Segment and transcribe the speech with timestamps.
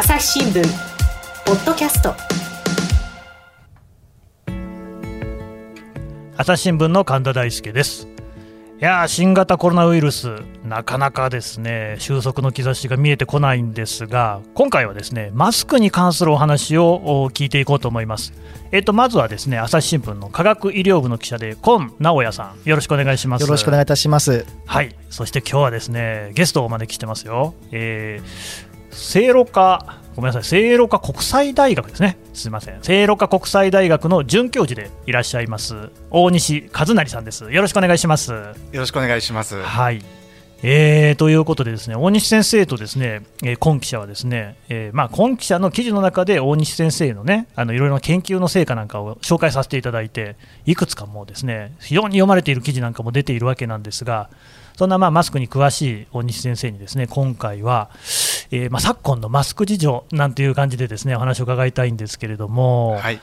[0.00, 0.62] 朝日新聞
[1.44, 2.14] ポッドキャスト。
[6.36, 8.06] 朝日新聞の神田大輔です。
[8.80, 18.32] いや新型コロナウイルスなかなかですね収束の兆しが見えてこないんですが今回はですねマスクに関するお話を聞いていこうと思います。
[18.70, 23.42] えっとまずはですね朝日新聞の科学医療部の記者で今直哉さんよろしくお願いします。
[23.42, 24.46] よろしくお願いいたします。
[24.64, 24.94] はい。
[25.10, 28.67] そして今日はですねゲストをお招きしてますよ、えー、
[28.98, 37.50] 聖路加ごめんなさい、聖路加国際大学ですね、すみません、聖路加国際大学の准教授でいらっしゃいます、大西和成さんです。
[37.50, 38.32] よろしくお願いします。
[38.32, 39.62] よろしくお願いします。
[39.62, 40.02] はい。
[40.64, 50.34] えー、ということで、ですね大西先生とですね、えー、今記者はですね、えーまあ、今記者の記事の中で大西先生のね、あのいろいろな研究の成果なんかを紹介させていただいて、
[50.66, 54.30] いくつかもうですね、非常に読まれている記事なんかも出ているわけなんですが、
[54.78, 57.90] そんなまあマスクに詳しい大西先生にですね今回は、
[58.52, 63.20] えー、まあ昨今のマスク事情なんていう感じでですねお話を伺いたいんですけれども、はい、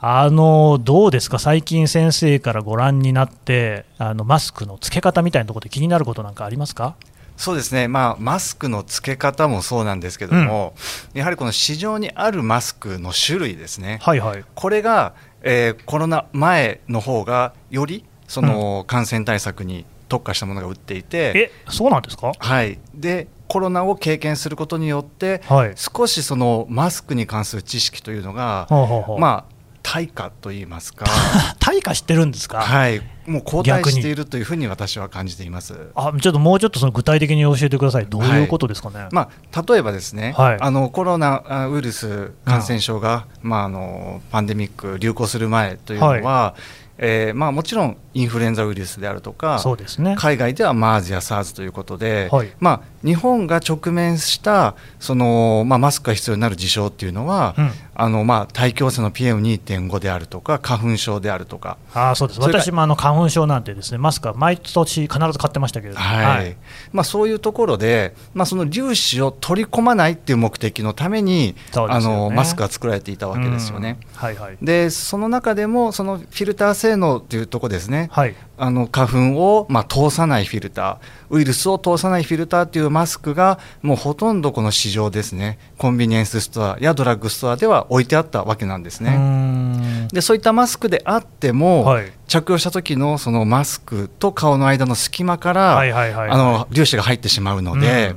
[0.00, 6.96] あのどうですか、最近先生からご覧になってあのマスクの付け方みたいなところで気になることなんかありますか？
[7.36, 10.74] そうですね、まあ、マスクの付け方もそうなんですけども、
[11.14, 31.06] うん、やはりこの市場にあるマスクの種類ですね、はいはい、これが、えー、コロナ前の方がよりその感染対策に特化したものが売っていて、えそうなんですか、はい、でコロナを経験することによって、はい、少しそのマスクに関する知識というのが、はあはあ、まあ対価と言いますか。
[31.60, 32.60] 対価知ってるんですか？
[32.60, 33.00] はい。
[33.24, 35.90] もう後退しているというふうに私は感じています。
[35.94, 38.06] あちょっともうちょっとその具体的に教えてください。
[38.06, 46.60] どういうことですかね、はい、まあ、例えばですね、はい、あのコロナウイルス感染症が、まあ、あのパンデミック流行する前というのは、はい
[46.98, 61.78] えーまあ、もちろんインフルエンザウイルスであるとかそうです、ね、海外では MERS や SARS ということで、はい、まあ、日本が直面したその、まあ、マスクが必要になる事象っていうのは、うん、あのまあ、大気汚染の PM2.5 であるとか花粉症であるとか。
[61.94, 62.40] あそうです。
[62.40, 65.98] 私もあの花粉症なんてですねマスクは毎年必ず買ってましたけれど。
[65.98, 66.56] も、はい、はい、
[66.92, 73.98] まあ、そういうところで、まあ、その粒子を取り込まないっていう目的のために、ね、あのマスクが作られていたわけですよね。
[74.02, 85.58] うん、はいはい、でその中でもそのフィルター性能というところですね、はい、あの花粉を、まあ、通さないフィルターウイルスを通さないフィルターというマスクがもうほとんどこの市場ですね。
[85.78, 90.08] コンビニエンスストアやドラッグストアでは置いてあったわけなんですね。
[90.12, 98.14] でそういったマスクであっても、はい、着用した時のそのマスクと顔の間の隙間から粒子が入ってしまうので、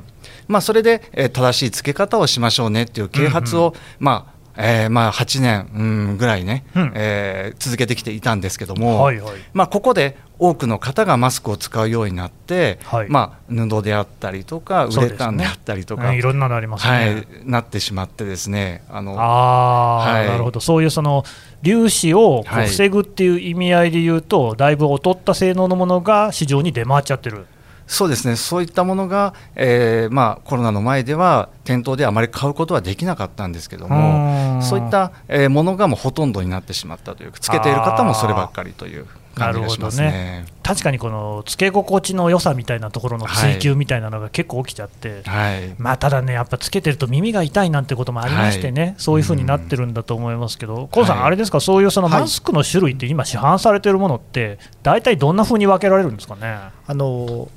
[0.48, 3.74] まあ、それで、えー、正しい付け方をしましょうねっていう啓発を、うん。
[3.74, 20.60] うん、まあえー、まあ8年、うん、ぐらいね、うん、えー、続けてきていたんですけども、はいはい、まあ、ここで多くの方がマスクを使うようになって、はい、まあ、布であったりとかウレタンであったりとか、ね、いろんなのありますね、はい、なってしまってですねあのあ、はい、なるほど。
[20.60, 21.24] そういうその
[21.62, 27.46] 粒子を防ぐっていう意味合いで言うと、はい、だいぶ劣った性能のものが市場に出回っちゃってる。
[27.86, 56.58] そうですね、そういったものが、えーまあ、コロナの前では店頭であまり買うことはできなかったんですけども、そういった、えー、ものがもうほとんどになってしまったというか、つけている方もそればっかりという感じがしますね、ね、確かにこのつけ心地の良さみたいなところの追求みたいなのが結構起きちゃって、はい、まあ、ただね、やっぱつけてると耳が痛いなんてこともありましてね、はい、そういうふうになってるんだと思いますけど、コ、う、ン、さん、あれですか、そういうそのマスクの種類って今、市販されてるものって、大体どんなふうに分けられるんですかね？
[56.86, 57.48] あの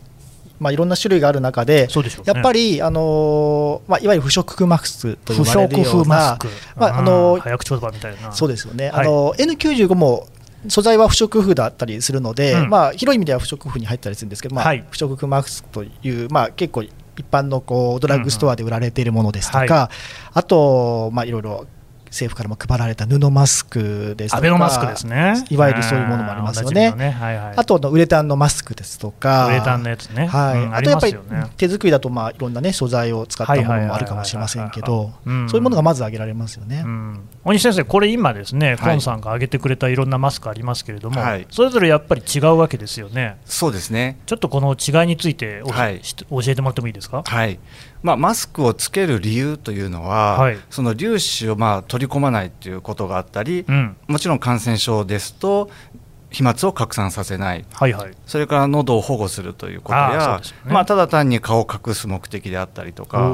[0.59, 1.93] まあ、いろんな種類がある中で、ね、
[2.25, 6.39] やっぱり、あのまあ、いわゆる不織布マスクと呼ばれるような、
[6.77, 8.31] まあ、あの早口言葉みたいな。
[8.31, 10.27] そうですよね、はい、あの N95 も
[10.67, 16.91] 素材は不織布だったりするので、うん、まあ、広い意味では不織布に入ったりするんですけど、まあ、はい、不織布マスクという、まあ、結構一
[17.29, 19.89] 般のこうドラッグストアで売られているものですとか、うんうんはい、
[20.33, 21.67] あと、まあ、いろいろ
[22.13, 27.09] 政府からも配られた布マスクですとか、マスクですね、いわゆるそういうものもありますよね、ね。
[27.09, 31.17] はいはい、あとウレタンのマスクですとか、ウレタンのやつね、はい、うん、あとやっぱり
[31.57, 43.37] 手作りだとまあいろんな、ね、素材を使ったものもあるかもしれませんけど、そういうものがまず挙げられますよね、うん、大西先生、これ今、ですね、コンさんが挙げてくれたいろんなマスクありますけれども、はい、それぞれやっぱり違うわけですよね。
[43.45, 44.19] そうですね。
[44.27, 47.23] ちょっとこの違いについて、はい、教えてもらってもいいですか？
[47.25, 47.59] はい
[48.03, 55.69] まあ、マスクをつける理由というのは、はい、その粒子をまあ取り込まないということがあったり、うん、もちろん感染症ですと
[56.33, 63.33] 飛沫を拡散させない、はいはい、それから喉を保護するということや、ね、まあ、ただ単に顔を隠す目的であったりとか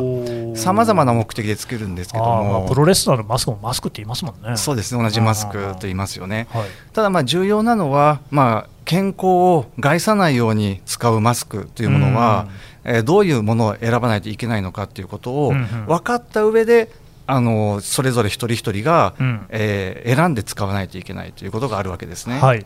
[0.56, 4.57] さまざまな目的でつけるんですけども、まあ、プロレスラーのマスクもマスクって言いますもんね。
[4.57, 12.48] そうですね同じマスクと言いますよね、はい、ただまあ重要なのは、まあ、健康を害さないように使うマスクというものは、
[12.83, 15.53] えー、どういうものを選ばないといけないのかということを
[15.87, 16.91] 分かった上で
[17.27, 22.39] あのそれぞれ一人一人が、うん、えー、選んで使わないといけないということがあるわけですね。
[22.39, 22.65] はい。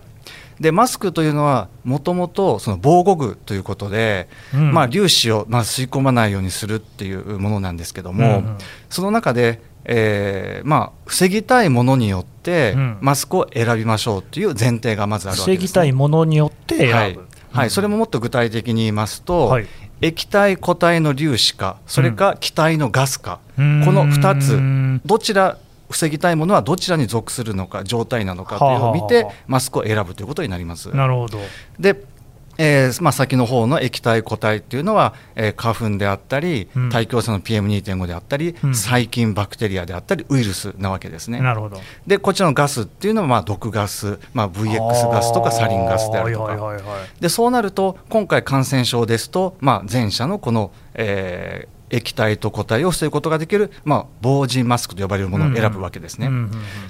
[0.60, 8.58] でマスクというのはもともと防護具ということで、うん、まあ、粒子をまあ吸い込まないようにするっていうものなんですけども、うんうん、
[8.90, 17.20] その中で、えーまあ、防ぎたいものによって、マスクを選びましょうという前提がまずあるわけです、ね、防ぎたいものによって選ぶ、はい、
[17.52, 19.68] はい、それももっと具体的に言いますと、はい、
[20.04, 25.58] 液体固体の粒子かそれか気体のガスか、うん、この2つどちら
[25.90, 30.90] 防ぎたいものはどちらに属するのか状態なのかというのを見て、マスクを選ぶということになります。
[30.90, 31.38] なるほど。
[31.80, 32.04] で
[32.58, 41.40] えーまあ、先の方の液体固体っていうのは、えー、花粉であったり、うん、大気汚染の PM2.5 であったり、うん、細菌、バクテリアであったりウイルスなわけですね。
[41.40, 41.82] なるほど。
[42.06, 46.82] でこちらのガスっていうのは、まあ、毒ガス、まあ、VX ガスとかサリンガスであるとか、
[47.20, 56.30] でそうなると今回感染症ですと、まあ、前者のこの、えー、液体と固体を防ぐことができる、まあ、防塵マスクと呼ばれるものを選ぶわけですね。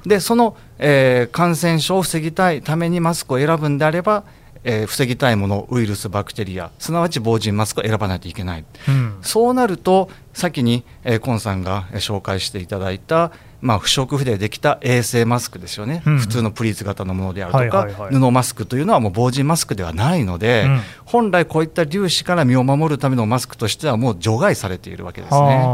[0.05, 4.23] でその、えー、感染症を防ぎたいためにマスクを選ぶんであれば
[4.63, 13.31] えー、防ぎたいものウイルスバクテリアすなわち防塵マスクを選ばないといけない、うん、そうなると先に、えー、コンさんが紹介していただいた、
[13.61, 25.67] まあ、不織布でできた衛生マスクですよね、うん、普通のプリーツ型のものであるとか、布マスクというのはもう防塵マスクではないので、うん、本来こういった粒子から身を守るためのマスクとしてはもう除外されているわけですね。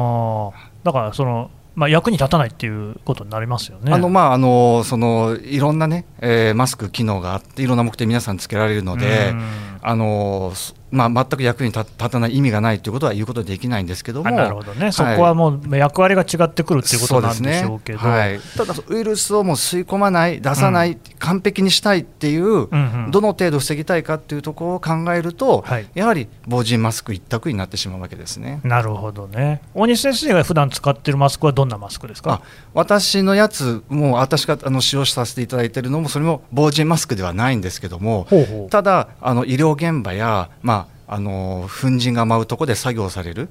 [0.84, 3.94] だからそのまあ、役に立たないっていうことになりますよね。
[3.94, 9.34] あのまああのそのいろんなね、えー、マスク機能があっていろんな目的皆さんつけられるので、
[9.82, 10.54] あの
[10.92, 18.10] まあ、全く役に立たない意味がないということは言うことできないんですけども、なるほどね、はい、そこはもう役割が違ってくるっていうことなんでしょうけど、ね。
[18.10, 28.60] はい、ただ、ウイルスをもう吸い込まない、出さない、うん、完璧にしたいっていう、うんうん、どの程度防ぎたいかっていうところを考えると、はい、やはり防塵マスク一択になってしまうわけですね。
[28.64, 32.42] なるほどね、大西先生が普段使っているマスクはどんなマスクですか？
[32.74, 38.70] 私のやつ、もう私があの使用させていただいているのも、それも防塵マスクではないんですけども、ほうほう。
[38.72, 43.50] ただあの医療現場や、まああの粉塵が舞うところで作業される、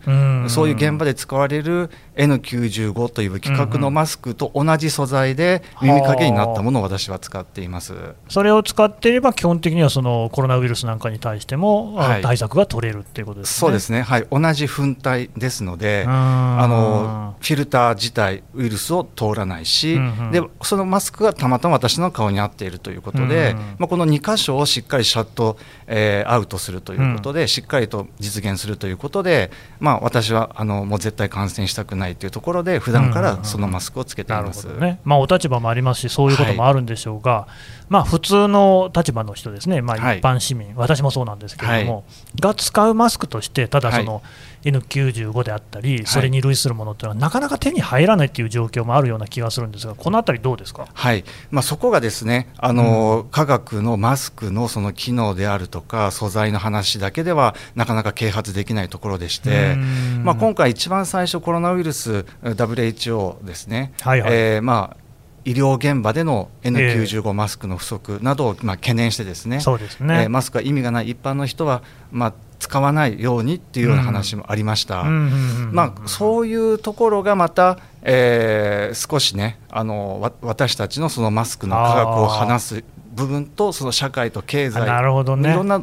[0.48, 7.94] そういう現場で使われる N95 という規格のマスクと同じ素材で耳かけになったものを私は使っています。
[8.28, 13.60] それを使っていれば、基本的にはそのコロナウイルスなんかに対しても、はい、対策が取れるっていうことですね。
[13.60, 25.56] そうですね、はい、同じ粉体ですので、あのフィルター自体、ウイルスを通らないし、うんうん、でそのマスクがたまたま私の顔に合っているということで、まあ、この2箇所をしっかりシャット、
[25.86, 35.00] えー、アウトするということで、しっかりと実現するということで、まあ、私はあのもう絶対感染したくないというところで普段からそのマスクをつけています、ね。
[35.04, 44.22] まあ、お立場もありますしそういうこともあるんでしょうが、はい、まあ、普通の立場の人ですね、まあ、一般市民、はい、私もそうなんですけれども、はい、が使うマスクとしてただその、
[44.64, 51.24] N95 であったり、それに類するものっていうのは、なかなか手に入らないっていう状況もあるような気がするんですが、このあたり、どうですか、はい。
[51.50, 59.76] まあ、そこがですねあの、うん、科学のマスクのその機能であるとか、素材の話だけでは、なかなか啓発できないところでして、
[60.22, 63.92] まあ、今回、一番最初、コロナウイルス、WHO ですね。
[64.00, 65.08] はいはい、えー、まあ
[65.44, 71.08] 医療現場での N95 マスクの不足などをまあ懸念してですね、そうですね、えー、マスクは意味がない。
[71.08, 71.82] 一般の人は
[72.12, 75.04] まあ使わないようにっていうような話もありました。
[75.04, 85.82] まあそういうところがまた、えー、少しねあの私たちのそのマスクの科学を話す部分とその社会と経済なるほど、ね、いろんな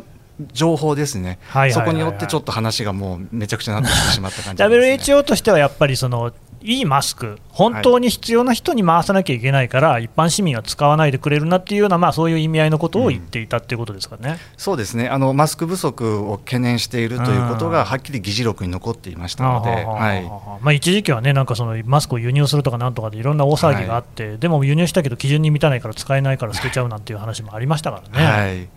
[0.52, 1.40] 情報ですね、
[1.72, 6.34] そこによってちょっと話がもうめちゃくちゃなってしまった感じね、 WHO としてはやっぱりその
[6.66, 15.08] いいマスク、本当に必要な人に回さなきゃいけないから、はい、一般市民は使わないでくれるなっていうような、まあ、そういう意味合いのことを言っていたっていうことですかね、うん、そうですね。
[15.08, 28.26] あの、マスク不足を懸念しているということが、はっきり議事録に残っていましたので、まあ、一時期はね、なんかそのマスクを輸入するとかなんとかでいろんな大騒ぎがあって、はい、でも輸入したけど、基準に満たないから使えないから捨てちゃうなんていう話もありましたからね。
[28.26, 28.58] はい。
[28.58, 28.68] うん。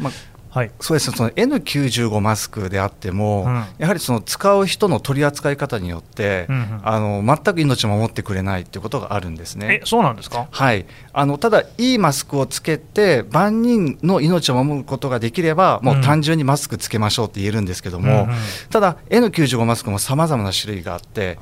[0.00, 9.80] まあはい、そうですその N95 マスクであっても、うん、やはりその使う人の取り扱い方によって、うんうん、あの全く命を守ってくれないということがあるんですね。
[9.82, 18.36] えそうなんですか、はい、あのただ、いいマスクをつけて、万人の命を守ることができれば、もう単純にマスクつけましょうって言えるんですけども、うんうん、
[18.70, 21.38] ただ、N95 マスクもさまざまな種類があって、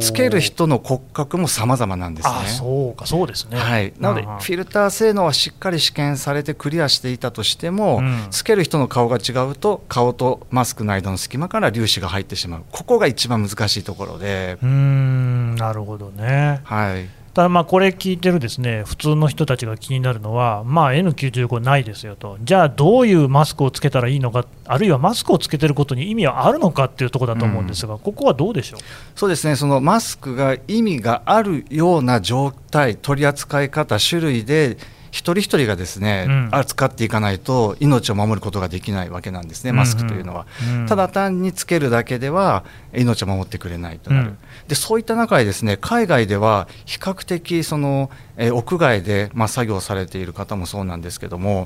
[0.00, 2.34] つける人の骨格もさまざまなんですね。
[2.46, 12.64] そうかそうですね、はい、なので、フィルター性能はしっかり試験されてクリアしていたとしても、うんつける人の顔が違うと顔とマスクの間の隙間から粒子が入ってしまう。
[12.70, 14.58] ここが一番難しいところで。
[14.62, 17.08] うんなるほどね、はい。
[17.32, 28.80] ただまあこれ聞いてるですね普通の人たちが気になるのは、まあ、N95 ないですよと、じゃあどういうマスクをつけたらいいのか、あるいはマスクをつけてることに意味はあるのかっていうところだと思うんですが、うん、ここはどうでしょう？
[29.14, 34.76] そうですね、そのマスクが意味があるような状態、取り扱い方、種類で
[35.10, 40.46] 一人一人がですね、うん、扱っていかないと命を守ることができないわけなんですね、マスクというのは。
[40.68, 40.80] うん。
[40.80, 42.64] うん、ただ単につけるだけでは
[42.94, 44.38] 命を守ってくれないとなる、うん、
[44.68, 51.64] でそういった中でですね海外では比較的その、え屋外で、まあ、作業されている方もそうなんですけども、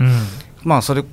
[0.63, 1.05] まあそれ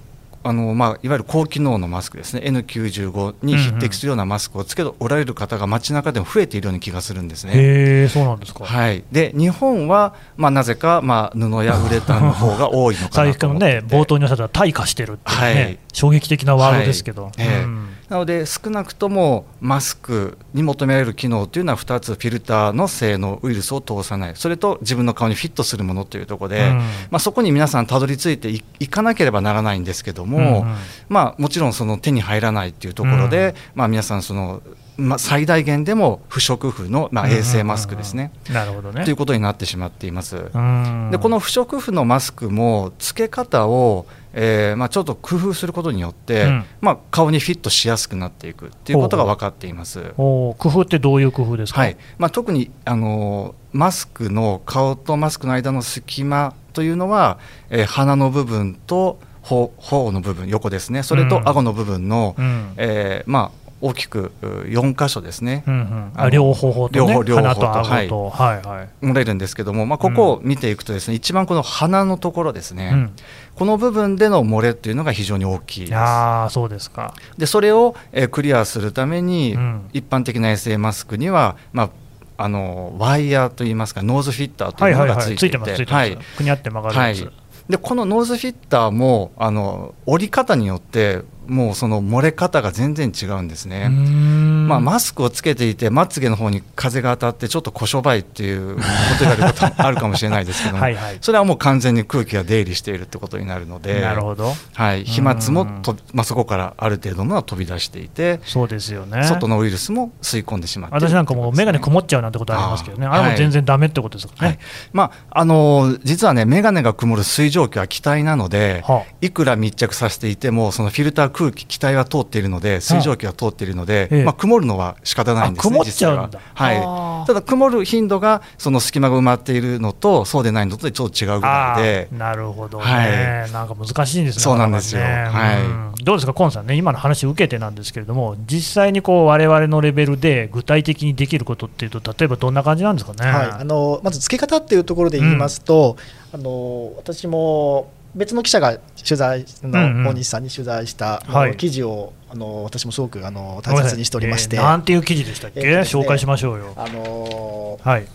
[0.44, 2.42] あのまあ、いわゆる高機能のマスクですね。
[2.46, 7.54] N95 に匹敵するようなマスクをつけておられる方が街中でも増えているような気がするんですね。
[7.56, 17.26] へそうなんですか、はい、で日本は、まあ、なぜか、まあ、布やウレタンの方が多いのかなと思 ね、冒頭におっしゃった退化してるっていうね、はい、衝撃的なワードですけど。
[17.26, 17.44] はいえ。
[17.44, 24.36] ーうんなので少なくともマスクに求められる機能というのは2つフィルターの性能ウイルスを通さない。
[24.36, 28.50] それと自分の顔にフィットするものというところで、うん、まあ、そこに皆さんたどり着いて
[28.80, 30.76] いかなければならないんですけども、うんうん、
[31.08, 34.62] まあ、もちろんその手に入らないというところで、うん、まあ、皆さんその
[34.98, 38.32] まあ、最大限でも不織布の、まあ、衛生マスクですね。
[38.52, 39.06] なるほどね。
[39.06, 40.36] ということになってしまっています。
[40.36, 50.14] でこの不織布のマスクも付け方をえーまあ、ちょっと工夫することによって、うん、まあ、顔にフィットしやすくなっていくっていうことが分かっています。
[50.16, 51.98] 工夫ってどういう工夫ですか、はい。
[52.18, 61.04] まあ、特にあのマスクの顔とマスクの間の隙間というのは、えー、鼻の部分と頬の部分横ですね。
[61.04, 68.10] それと顎の部分の、うん、えー、まあ、大きく4箇所ですね、うんうん、両方と、ね、両方両方とはい。
[68.10, 73.12] はいはい、漏れるんですけども、まあ、ここを見ていくとですね、うん、一番この鼻のところですね、うん、
[73.56, 75.96] この部分での漏れっていうのが非常に大きいです。
[75.96, 77.14] あそうですか。
[77.38, 81.90] でそれを、えー、クリアするために、うん、一般的な衛生マスクには、まあ、
[82.38, 87.34] あのワイヤーといいますかノーズフィッターというのがついていて、はい、はい、くにゃって曲がるやつ、はい。
[87.70, 91.22] でこのノーズフィッターもあの折り方によって
[91.52, 93.90] もうその漏れ方が全然違うんですね。
[93.90, 98.82] まあ、マスクをつけていてまつげの方に風が当たってちょっとこしょばいっていうこ
[99.20, 109.24] とがあることあるかもしれないですけど はい、それはもう完全に空気が出入りしているってことになるのでなるほど、はい、飛沫もと、まあ、そこからある程度のは飛び出していてそうですよね。
[109.26, 113.08] 外のウイルスも吸い込んでしまって、ね、私なんかもう眼鏡曇っちゃうなんてことありますけどね。
[113.08, 114.60] あれも全然だめってことですかね、はい、
[114.94, 126.30] まあ、あの実はね眼鏡が曇る水蒸気は気体なので、はあ、いくら密着させていてもそのフィルター空気気体は通っているので水蒸気が通っているので、はあ、まあ、曇るのは仕方ないんですね実は。
[126.54, 132.08] はい、ただ曇る頻度がその隙間が埋まっているのとそうでないのとでちょっと違うぐらいで。
[132.12, 145.98] なるほどね、はい、なんか難しいんですねそうなんですよ、ね、はい、どうですかコンさんね今の話を受けてなんですけれども実際にこう我々のレベルで具体的にできることっていうと例えばどんな感じなんですかね、はい、あのまず付け方っていうところで言いますと、
[146.34, 151.24] うん、あの私も別の記者が取材の大西さんに取材した、
[151.58, 156.74] 記事をあの私もすごくあの大切にしておりまして、えー、なんていう記事でしたっけ、えーね、紹介しましょうよ。
[156.76, 158.08] あのー、はい。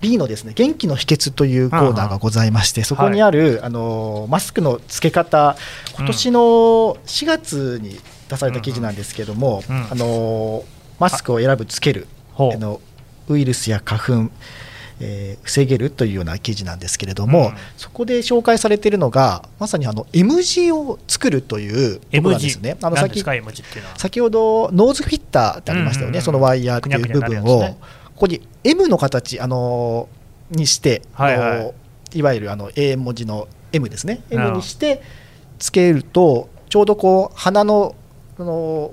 [0.00, 5.56] B のですね元気の秘訣というコーナーがございまして、そこにある、はい、あのマスクの付け方、
[5.96, 6.40] 今年の
[7.06, 9.76] 4月に出された記事なんですけども、うん。
[9.76, 10.64] うん、あの
[10.98, 12.80] マスクを選ぶ、つける、あの
[13.28, 14.30] ウイルスや花粉、
[15.04, 22.76] えー、防げるというような記事なんですけれども、うん、そこで紹介されているのがまさにあの M 字を作るというところなんですね。
[22.80, 23.22] あの先
[23.96, 27.76] 先ほどノーズフィッターってありましたよね、うんうん、そのワイヤーという部分を、ね、
[28.14, 30.08] ここに M の形あの
[30.50, 31.72] にして、はいは
[32.12, 34.22] い、いわゆるあの A 文字の M ですね。
[34.30, 35.02] M にして
[35.58, 37.94] つけるとちょうどこう鼻の
[38.38, 38.92] あの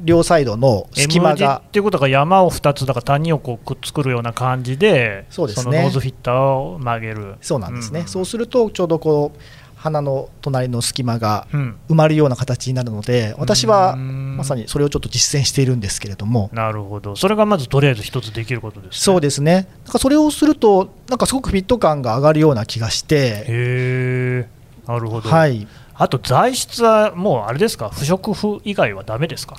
[0.00, 1.62] 両サイドの隙間が。
[1.66, 7.34] っていうことが山を2つだから谷をこうくっつくるような感じでそうです、ね、ノーズフィッターを曲げる。
[7.40, 9.40] そうなんですね、うん、そうするとちょうどこう
[9.76, 11.46] 鼻の隣の隙間が
[11.88, 16.50] 埋まるような形になるので、うん、私はまさにそれをちょっと実践しているんですけれども。
[16.52, 17.14] なるほど。
[17.14, 19.68] それがまずとりあえず一つできることです、ね、そうですね。
[19.84, 24.48] なんかそれをするとなんかすごくフィット感が上がるような気がして
[24.86, 27.90] なるほど、はい、あと材質はもうあれですか？
[27.90, 29.56] 不織布以外はだめですか？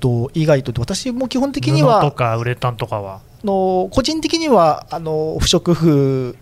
[0.00, 3.20] と以外と私も基本的にはとかウレタンとかは？
[3.44, 6.36] の個人的にはあの不織布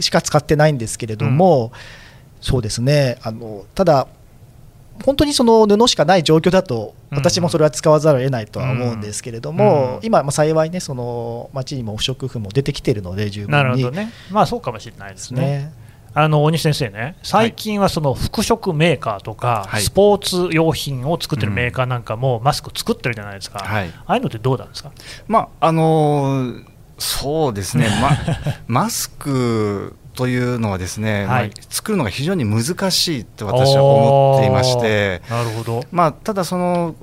[0.00, 1.70] しか使ってないんですけれども、うん、
[2.40, 3.18] そうですね。
[3.22, 4.06] あのただ
[5.04, 13.52] 本当にその布しかない状況だと私もそれは使わざるを得ないとは思うんですけれども、うん、今、まあ、幸いねその街にも不織布も出てきているので十分に。
[13.52, 14.12] なるほどね。
[14.30, 15.72] まあそうかもしれないですね。
[16.14, 24.92] あの大西先生ね、最近はその服飾メーカーとか、スポーツ用品を作ってるメーカーなんかも、マスク作ってるじゃないですか、はい、ああいうのってどうなんですか、
[25.26, 28.10] まああのーそうですね、 ま、
[28.68, 35.22] マスクというのはですね、はい、まあ、作るのが非常に難しいと私は思っていまして。
[35.28, 36.94] なるほど、まあ、ただその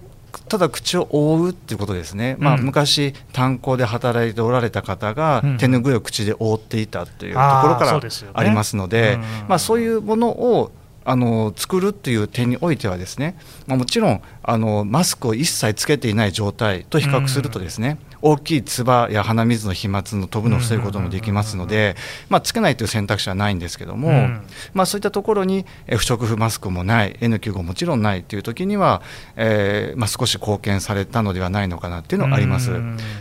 [0.47, 8.01] ただ口を覆うっていうことですね、まあ、昔、炭鉱で働いておられた方が、手ぬぐいを口で覆っていたというところから
[8.33, 10.71] ありますので、まあ、そういうものを
[11.05, 13.37] あの作るっていう点においてはですね、
[13.67, 21.95] まあ、もちろんあのマスクを一切つけていない状態と比較するとですね、大きい唾や鼻水の飛沫の飛ぶのを防ぐこともできますので、
[22.29, 24.41] まあ、つけないという選択肢はないんですけども、うん、
[24.73, 29.01] まあ、そういったところに不織布マスクもない N95 もちろんないという時には、
[29.35, 32.71] えーまあ、少し貢献されたのではないのかなっていうのはあります。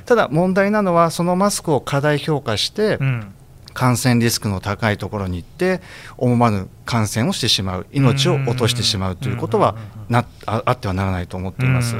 [0.04, 3.34] ただ問題なのはそのマスクを過大評価して、うん
[3.78, 5.80] 感染リスクの高いところに行って
[6.16, 9.76] 思わぬ感染をしてしまう命を落としてしまうということは
[10.08, 11.94] なああってはならないと思っています。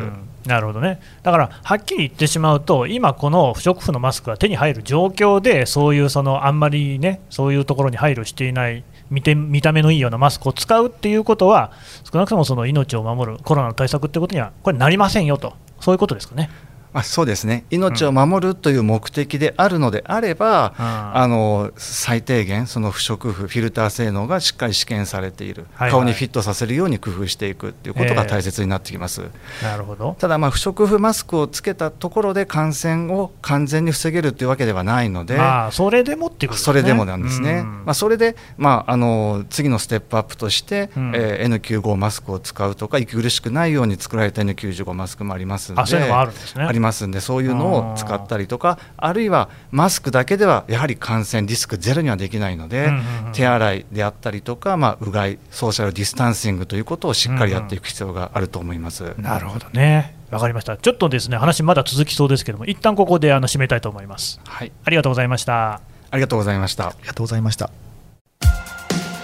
[0.45, 11.73] なるほどね、だからはっきり言ってしまうと、今、この不織布のマスクが手に入る状況で、そういうそのあんまりね、そういうところに配慮していない見て、見た目のいいようなマスクを使うっていうことは、
[12.11, 16.51] 少なくともその命を守るコロナの対策ってことには、これ、なりませんよと、そういうことですかね。
[16.93, 17.65] あそうですね。
[17.71, 30.17] 命を守るという目的であるのであれば、うん、あの最低限その不織布フィルター性能がしっかり試験されている、はいはい、顔にフィットさせるように工夫していくということが大切になってきます、えー、なるほど。
[30.19, 46.65] ただまあ不織布マスクをつけたところで感染を完全に防げるというわけではないので、あ、それでもっていうこと、ね、それでもなんですね、うん、まあ、それで、まあ、あの次のステップアップとして、うん、えー、N95 マスクを使うとか息苦しくないように作られた N95 マスクもありますのであそういうのもあるんですね。
[46.65, 59.05] ありますんでそういうのを使ったりとかあるいはマスクだけではやはり感染リスクゼロにはできないので、うんうんうん、手洗いであったりとか、まあ、うがいソーシャルディスタンシングということをしっかりやっていく必要があると思います。
[59.05, 60.77] うんうん、なるほどねわかりました。
[60.77, 64.41] ちょっとですね話まだ続きそうですけども、一旦ここであの締めたいと思います。
[64.45, 64.73] はい。
[64.85, 65.81] ありがとうございました。
[66.11, 66.89] ありがとうございました。
[66.89, 67.71] ありがとうございました。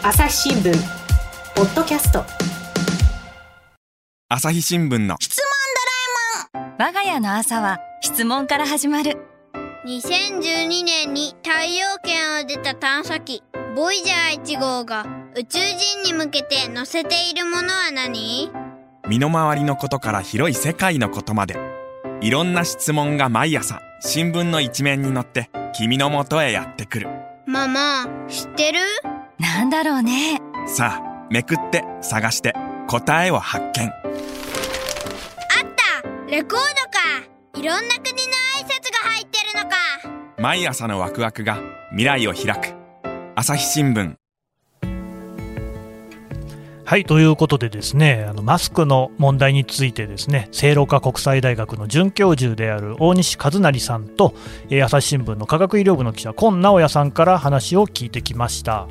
[0.03, 0.73] 朝日新聞
[1.55, 2.25] ポッドキャスト。
[4.29, 5.17] 朝日新聞の。
[6.77, 9.17] 我が家の朝は質問から始まる。
[9.87, 13.45] 2012年に太陽圏を出た探査機
[13.77, 18.51] ボイジャー1号が宇宙人に向けて載せているものは何？
[19.09, 21.57] 身の回りのことから広い世界のことまで。
[22.21, 27.09] いろんな質問が毎朝新聞の一面に載って君のもとへやってくる。
[27.47, 28.81] ママ知ってる？
[29.39, 30.41] なんだろうね。
[30.67, 32.53] さあめくって探して
[32.89, 33.93] 答えを発見
[36.35, 37.61] レコードか。
[37.61, 39.77] いろんな国の挨拶が入ってるのか。
[40.37, 42.75] 毎朝のワクワクが未来を開く。
[43.37, 44.17] 朝日新聞。
[46.85, 54.35] はいということでですねあのマスクの問題についてですね聖路加国際大学の准教授である大西和成さんと、
[54.71, 58.89] えー、朝日新聞の科学医療部の記者今直哉さんから話を聞いてきました。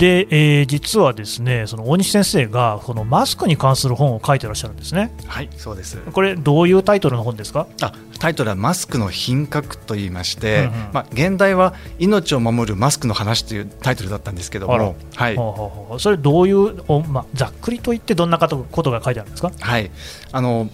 [0.00, 5.12] で、えー、実はですねその大西先生がこのマスクに関する本を書いてらっしゃるんですね。
[5.26, 5.98] はいそうです。
[5.98, 7.66] これどういうタイトルの本ですか？
[7.82, 18.48] あタイトルは「マスクの品格」と言いまして、うんうん、まあ、現代は「命を守るマスクの話」というタイトルだったんですけども、はい、ほうほうほうそれどういうお、まあ、ざっくりと言ってどんなこ
[18.82, 19.90] とが書いてあるんですか、はい。
[20.32, 20.70] あの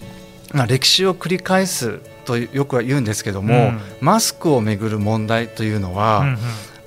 [0.53, 6.37] まあ、歴史を繰り返すとよくは言うんですけども、うん、マスクをめぐる問題というのは、うんうん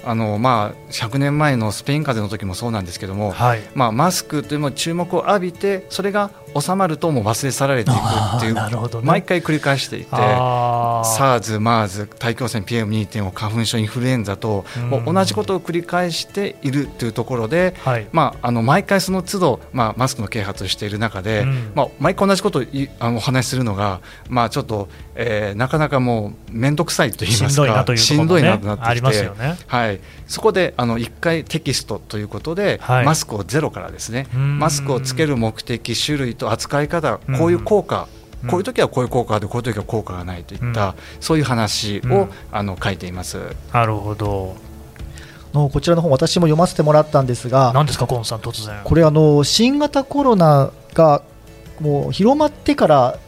[0.05, 8.61] あのまあ、100年前のスペイン風邪の時もそうなんですけども、はい、まあ、マスクというの注目を浴びてそれが収まるともう忘れ去られていくっていう、ね、
[9.03, 22.63] 毎回繰り返していて SARS、MERS 大気汚染 PM2.5 花粉症インフルエンザと、もう同じことを繰り返しているというところで、はい、まあ、あの毎回その都度、まあ、マスクの啓発をしている中で、うん、まあ、毎回同じことを
[22.99, 34.29] あのお話しするのが、まあ、ちょっと、えー、なかなかもう面倒くさいと言いますかしんどいなとなってきて、ね、はい、そこであの1回テキストということで、はい、マスクをゼロからですね。
[34.35, 38.09] マスクをつける目的種類と扱い方こういう効果、
[38.43, 43.39] うん、こういう時はこういう効果でこういう時は効果がないといった、うん、そういう話を、あの書いています。
[43.73, 44.57] なるほど。
[45.53, 48.81] のこちらの本私も読ませてもらったんですが何ですかンさん突然。
[48.85, 51.23] これあの新型コロナが
[51.81, 53.19] もう広まってから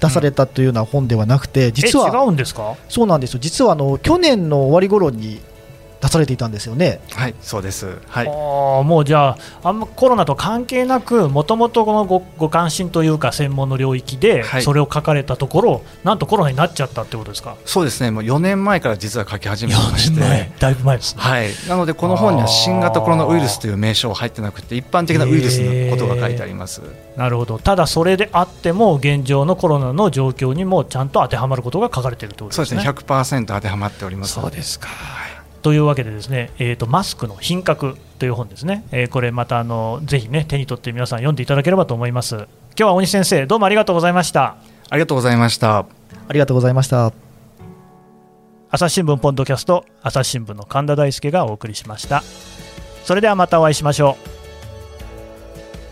[0.00, 2.76] 出されたというような本ではなくて、実は違うんですか？
[2.88, 3.40] そうなんですよ。
[3.40, 5.40] 実はあの去年の終わり頃に
[6.00, 7.00] 出されていたんですよね。
[7.12, 17.56] はいそうです、はい、もうじゃああんまコロナと関係なくもともとこのごご関心というか専門の領域でそれを書かれたところ、はい、なんとコロナになっちゃったってことですか？
[17.64, 18.10] そうですね。
[18.10, 20.50] もう4年前から実は書き始めまして。
[20.58, 26.80] だいぶ前ですね、はい、なのでこの本には新型コロナウイルスという名称は入ってなくて一般的なウイルスのことが書いてあります、
[27.16, 27.58] なるほど。
[27.58, 32.80] ただそれであっても現状のコロナの状況にもちゃんと当てはまることが書かれているということですね。
[32.80, 33.44] そうですね。
[33.44, 35.29] 100%当てはまっておりますそうですか、はい
[35.62, 42.36] というわけでですね、えーと、マスクの品格という本ですね、えー、これまたあのぜひね手に取って皆さん読んでいただければと思います。
[42.36, 42.46] 今
[42.76, 44.56] 日は大西先生どうもありがとうございました。
[44.88, 45.78] ありがとうございました。
[45.78, 47.12] ありがとうございました。
[48.70, 52.22] 朝日新聞ポッドキャスト朝日新聞の神田大輔がお送りしました。
[53.04, 54.16] それではまたお会いしましょ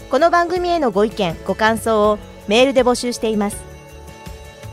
[0.07, 0.11] う。
[0.11, 3.59] この番組へのご意見ご感想をメールで募集しています。